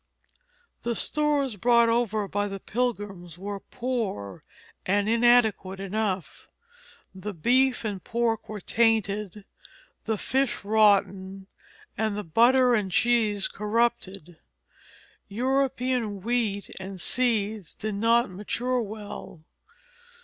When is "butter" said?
12.23-12.73